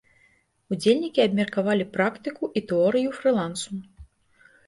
Удзельнікі 0.75 1.19
абмеркавалі 1.25 1.85
практыку 1.97 2.49
і 2.61 2.65
тэорыю 2.71 3.09
фрылансу. 3.19 3.71